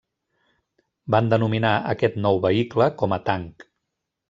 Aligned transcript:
Van 1.15 1.29
denominar 1.33 1.75
aquest 1.93 2.19
nou 2.25 2.41
vehicle 2.47 2.91
com 3.03 3.17
a 3.19 3.23
tanc. 3.31 3.71